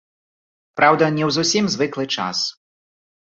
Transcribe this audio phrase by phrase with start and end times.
[0.79, 2.37] Праўда, не ў зусім звыклы час.